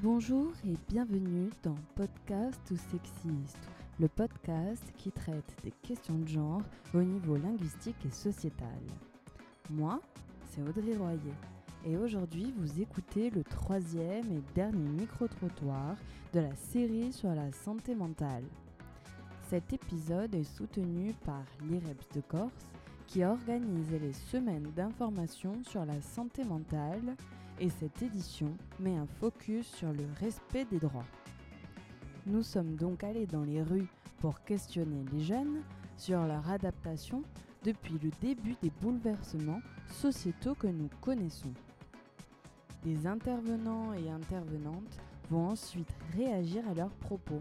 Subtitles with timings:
[0.00, 3.58] Bonjour et bienvenue dans Podcast ou Sexiste,
[3.98, 6.62] le podcast qui traite des questions de genre
[6.94, 8.78] au niveau linguistique et sociétal.
[9.68, 10.00] Moi,
[10.48, 11.34] c'est Audrey Royer
[11.84, 15.96] et aujourd'hui vous écoutez le troisième et dernier micro-trottoir
[16.32, 18.44] de la série sur la santé mentale.
[19.48, 22.70] Cet épisode est soutenu par l'IREPS de Corse
[23.08, 27.16] qui organise les semaines d'information sur la santé mentale
[27.58, 31.06] et cette édition met un focus sur le respect des droits.
[32.26, 35.62] Nous sommes donc allés dans les rues pour questionner les jeunes
[35.96, 37.22] sur leur adaptation
[37.64, 41.54] depuis le début des bouleversements sociétaux que nous connaissons.
[42.84, 45.00] Les intervenants et intervenantes
[45.30, 47.40] vont ensuite réagir à leurs propos.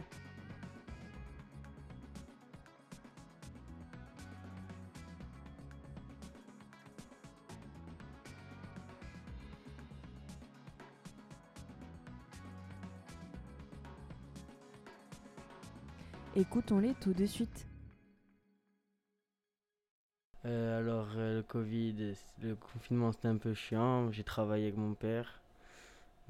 [16.40, 17.66] Écoutons-les tout de suite.
[20.46, 22.14] Euh, alors, euh, le Covid,
[22.44, 24.12] le confinement, c'était un peu chiant.
[24.12, 25.42] J'ai travaillé avec mon père.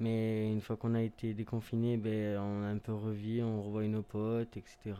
[0.00, 3.86] Mais une fois qu'on a été déconfiné, ben, on a un peu revu, on revoit
[3.86, 4.94] nos potes, etc.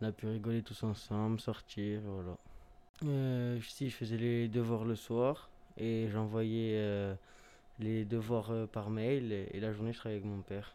[0.00, 2.38] On a pu rigoler tous ensemble, sortir, voilà.
[3.04, 7.16] Euh, si, je faisais les devoirs le soir et j'envoyais
[7.80, 10.74] les devoirs par mail et la journée, je travaillais avec mon père.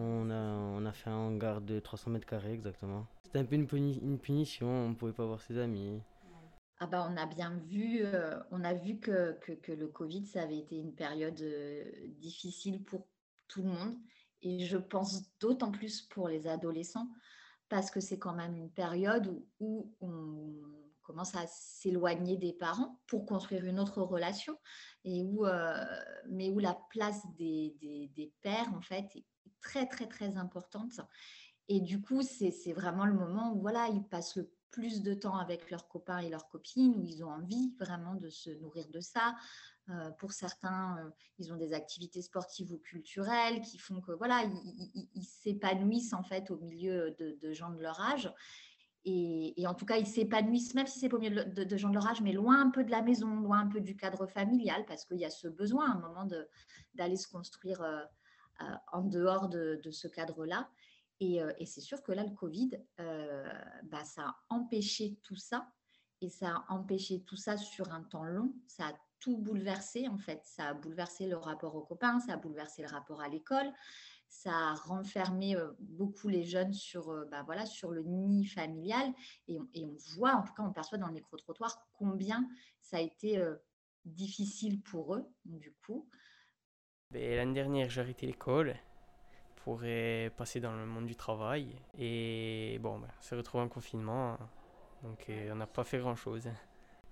[0.00, 3.06] On a, on a fait un hangar de 300 mètres carrés exactement.
[3.24, 6.00] C'était un peu une, puni- une punition, on ne pouvait pas voir ses amis.
[6.78, 10.42] Ah bah, on a bien vu, euh, on a vu que, que, le Covid, ça
[10.42, 11.84] avait été une période euh,
[12.20, 13.08] difficile pour
[13.48, 13.96] tout le monde.
[14.42, 17.08] Et je pense d'autant plus pour les adolescents,
[17.68, 20.52] parce que c'est quand même une période où, où on
[21.02, 24.56] commence à s'éloigner des parents pour construire une autre relation,
[25.04, 25.84] et où, euh,
[26.28, 29.24] mais où la place des, des, des pères, en fait, est
[29.68, 31.00] très, très, très importante.
[31.68, 35.36] Et du coup, c'est vraiment le moment où voilà, ils passent le plus de temps
[35.36, 39.00] avec leurs copains et leurs copines, où ils ont envie vraiment de se nourrir de
[39.00, 39.36] ça.
[39.90, 44.42] Euh, pour certains, euh, ils ont des activités sportives ou culturelles qui font que voilà,
[45.14, 48.32] ils, s'épanouissent en fait au milieu de, gens de leur âge.
[49.04, 51.94] Et, en tout cas, ils s'épanouissent, même si c'est pas au milieu de, gens de
[51.94, 54.84] leur âge, mais loin un peu de la maison, loin un peu du cadre familial,
[54.86, 56.28] parce qu'il y a ce besoin à un moment
[56.94, 58.02] d'aller se construire euh,
[58.92, 60.68] en dehors de, ce cadre-là.
[61.20, 62.70] Et, euh, et c'est sûr que là, le Covid,
[63.00, 63.48] euh,
[63.84, 65.68] bah, ça a empêché tout ça.
[66.20, 68.52] Et ça a empêché tout ça sur un temps long.
[68.66, 70.40] Ça a tout bouleversé, en fait.
[70.44, 73.72] Ça a bouleversé le rapport aux copains, ça a bouleversé le rapport à l'école.
[74.28, 79.12] Ça a renfermé euh, beaucoup les jeunes sur, euh, bah, voilà, sur le nid familial.
[79.48, 82.46] Et on, voit, en tout cas, on perçoit dans le micro-trottoir combien
[82.80, 83.56] ça a été euh,
[84.04, 86.08] difficile pour eux, du coup.
[87.10, 88.76] Ben, L'année dernière, j'ai arrêté l'école
[89.64, 91.74] pour euh, passer dans le monde du travail.
[91.98, 94.36] Et bon, ben, on s'est retrouvé en confinement,
[95.02, 96.50] donc euh, on n'a pas fait grand-chose.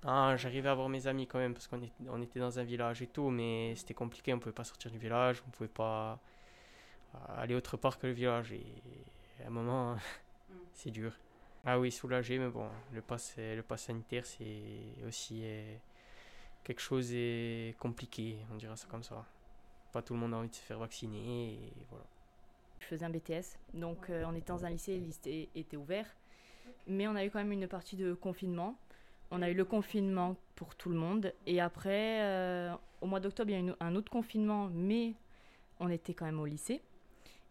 [0.04, 3.00] Ah, j'arrivais à voir mes amis quand même, parce qu'on on était dans un village
[3.00, 6.20] et tout, mais c'était compliqué, on pouvait pas sortir du village, on pouvait pas
[7.14, 8.52] euh, aller autre part que le village.
[8.52, 8.66] Et
[9.42, 9.96] à un moment,
[10.74, 11.12] c'est dur.
[11.64, 15.42] Ah oui, soulagé, mais bon, le pass, le pass sanitaire, c'est aussi
[16.64, 19.24] quelque chose de compliqué, on dira ça comme ça
[19.92, 21.58] pas tout le monde a envie de se faire vacciner
[21.90, 22.04] voilà.
[22.80, 26.06] Je faisais un BTS, donc euh, on était dans un lycée, le lycée était ouvert,
[26.86, 28.76] mais on a eu quand même une partie de confinement.
[29.30, 33.50] On a eu le confinement pour tout le monde, et après, euh, au mois d'octobre,
[33.50, 35.14] il y a eu un autre confinement, mais
[35.80, 36.80] on était quand même au lycée.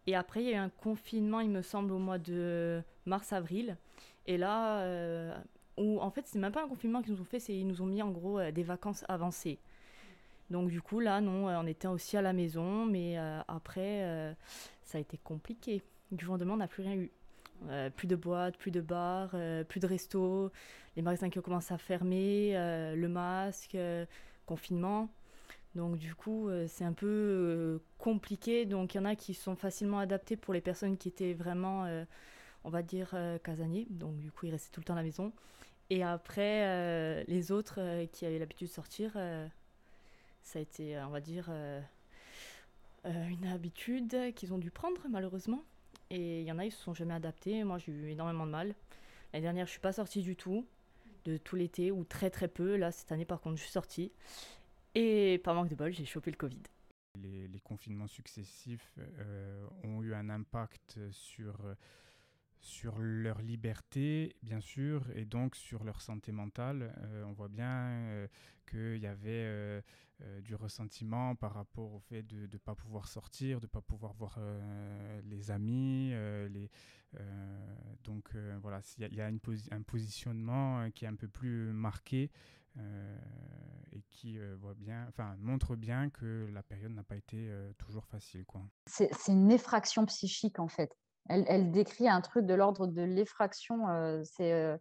[0.08, 3.76] Et après, il y a eu un confinement, il me semble, au mois de mars-avril,
[4.28, 5.36] et là, euh,
[5.78, 7.82] où en fait, c'est même pas un confinement qu'ils nous ont fait, c'est ils nous
[7.82, 9.60] ont mis en gros euh, des vacances avancées.
[10.50, 14.04] Donc du coup, là, non, euh, on était aussi à la maison, mais euh, après,
[14.04, 14.34] euh,
[14.84, 15.82] ça a été compliqué.
[16.12, 17.12] Du jour au lendemain, on n'a plus rien eu.
[17.96, 19.34] Plus de boîtes, plus de bars,
[19.70, 20.52] plus de restos,
[20.98, 23.78] les magasins qui ont commencé à fermer, le masque,
[24.46, 25.10] confinement.
[25.74, 28.66] Donc du coup, c'est un peu compliqué.
[28.66, 31.88] Donc il y en a qui sont facilement adaptés pour les personnes qui étaient vraiment,
[32.66, 33.88] on va dire, casaniers.
[33.90, 35.32] Donc du coup, ils restaient tout le temps à la maison.
[35.90, 37.80] Et après, les autres
[38.12, 39.18] qui avaient l'habitude de sortir,
[40.46, 41.82] ça a été, euh, on va dire, euh,
[43.06, 45.66] euh, une habitude qu'ils ont dû prendre malheureusement.
[46.12, 47.64] Et il y en a, ils se sont jamais adaptés.
[47.64, 48.76] Moi, j'ai eu énormément de mal.
[49.34, 50.66] L'année dernière, je suis pas sortie du tout,
[51.26, 52.78] de tout l'été, ou très très peu.
[52.78, 54.12] Là, cette année, par contre, je suis sortie.
[54.94, 56.62] Et par manque de bol, j'ai chopé le Covid.
[57.22, 58.98] Les, confinements successifs
[59.84, 61.58] ont eu un impact sur,
[62.66, 66.94] sur leur liberté, bien sûr, et donc sur leur santé mentale.
[67.26, 68.28] on voit bien
[68.70, 69.82] qu'il y avait
[70.42, 74.14] du ressentiment par rapport au fait de ne pas pouvoir sortir, de ne pas pouvoir
[74.14, 74.40] voir
[75.24, 76.10] les amis.
[76.50, 76.70] les,
[78.04, 82.32] donc voilà, il y a, un positionnement qui est un peu plus marqué
[82.78, 83.18] euh,
[83.94, 87.72] et qui euh, voit bien, enfin, montre bien que la période n'a pas été euh,
[87.78, 88.44] toujours facile.
[88.86, 90.98] C'est, une effraction psychique en fait.
[91.28, 93.88] Elle, décrit un truc de l'ordre de l'effraction,
[94.24, 94.80] c'est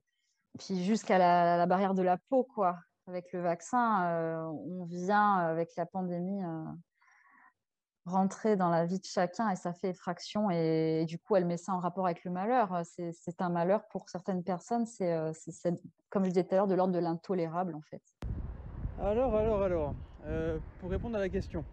[0.59, 2.79] puis jusqu'à la, barrière de la peau quoi.
[3.07, 6.43] Avec le vaccin, on vient avec la pandémie
[8.07, 11.57] rentrer dans la vie de chacun et ça fait effraction et, du coup elle met
[11.57, 12.83] ça en rapport avec le malheur.
[12.85, 15.33] C'est un malheur pour certaines personnes, c'est
[16.11, 18.03] comme je disais tout à l'heure de l'ordre de l'intolérable en fait.
[19.01, 19.95] Alors, alors, alors,
[20.27, 21.65] euh, pour répondre à la question,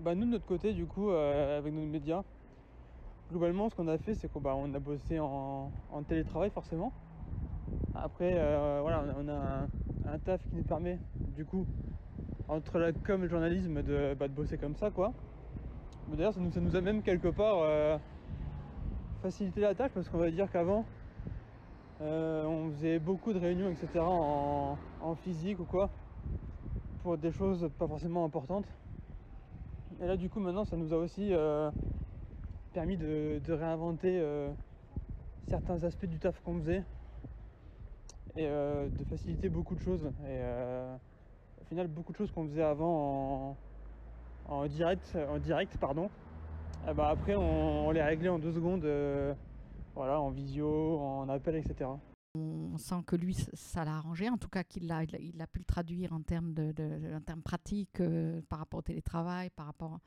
[0.00, 2.22] bah, nous de notre côté du coup euh, avec nos médias,
[3.30, 5.70] globalement ce qu'on a fait c'est qu'on bah, on a bossé en,
[6.08, 6.92] télétravail forcément.
[7.94, 10.98] Après euh, voilà on a un, taf qui nous permet
[11.34, 11.66] du coup
[12.48, 15.12] entre la com et le journalisme de, bah, de bosser comme ça quoi.
[16.08, 17.98] D'ailleurs ça nous, ça nous a même quelque part euh,
[19.22, 20.84] facilité la tâche parce qu'on va dire qu'avant
[22.00, 24.76] euh, on faisait beaucoup de réunions etc en,
[25.16, 25.90] physique ou quoi
[27.02, 28.66] pour des choses pas forcément importantes.
[30.00, 31.32] Et là du coup maintenant ça nous a aussi
[32.76, 34.22] permis de, réinventer
[35.48, 36.84] certains aspects du taf qu'on faisait
[38.36, 40.12] et de faciliter beaucoup de choses.
[40.28, 40.40] Et,
[41.62, 43.56] au final, beaucoup de choses qu'on faisait avant
[44.46, 46.10] en, direct, en direct pardon,
[46.84, 49.32] ben, après on, les réglait en deux secondes, euh,
[49.94, 51.88] voilà, en visio, en appel, etc.
[52.34, 55.64] On sent que lui, ça l'a arrangé, en tout cas qu'il a, il pu le
[55.64, 59.98] traduire en termes, de, en termes pratiques euh, par rapport au télétravail, par rapport...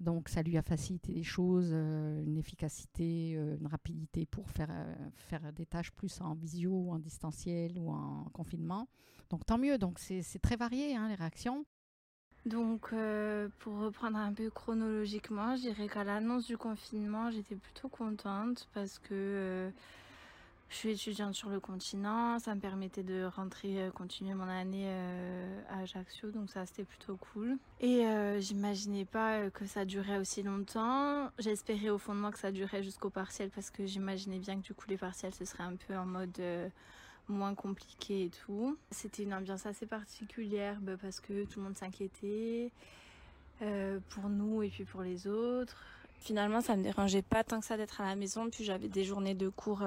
[0.00, 4.70] Donc ça lui a facilité les choses, euh, une efficacité, une rapidité pour faire,
[5.16, 8.88] faire des tâches plus en visio ou en distanciel ou en confinement.
[9.30, 11.66] Donc tant mieux, donc c'est très varié hein, les réactions.
[12.46, 17.88] Donc euh, pour reprendre un peu chronologiquement, je dirais qu'à l'annonce du confinement, j'étais plutôt
[17.88, 19.70] contente parce que euh,
[20.70, 24.90] je suis étudiante sur le continent, ça me permettait de rentrer, euh, continuer mon année
[25.70, 27.56] à Ajaccio, donc ça c'était plutôt cool.
[27.80, 28.04] Et
[28.40, 31.30] j'imaginais pas que ça durait aussi longtemps.
[31.38, 34.62] J'espérais au fond de moi que ça durait jusqu'au partiel parce que j'imaginais bien que
[34.62, 36.40] du coup les partiels ce serait un peu en mode
[37.28, 38.76] moins compliqué et tout.
[38.90, 42.70] C'était une ambiance assez particulière bah, parce que tout le monde s'inquiétait
[43.62, 45.84] euh, pour nous et puis pour les autres.
[46.20, 48.48] Finalement, ça me dérangeait pas tant que ça d'être à la maison.
[48.50, 49.82] Puis j'avais des journées de cours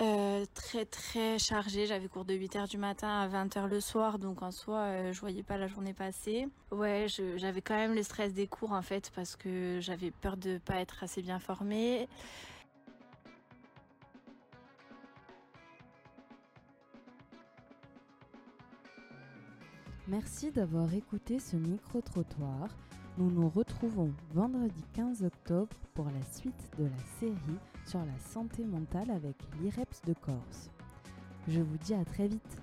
[0.00, 1.86] euh, euh, très très chargées.
[1.86, 4.18] J'avais cours de 8h du matin à 20h le soir.
[4.18, 6.48] Donc en soi, je voyais pas la journée passer.
[6.70, 7.06] Ouais,
[7.36, 10.76] j'avais quand même le stress des cours en fait parce que j'avais peur de pas
[10.76, 12.08] être assez bien formée.
[20.08, 22.68] Merci d'avoir écouté ce micro-trottoir.
[23.18, 28.64] Nous nous retrouvons vendredi 15 octobre pour la suite de la série sur la santé
[28.64, 30.70] mentale avec l'IREPS de Corse.
[31.46, 32.58] Je vous dis à très vite